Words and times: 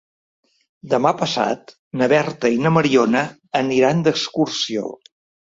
Demà 0.93 1.11
passat 1.19 1.73
na 2.01 2.07
Berta 2.13 2.51
i 2.57 2.57
na 2.65 2.73
Mariona 2.79 3.23
aniran 3.61 4.03
d'excursió. 4.09 4.89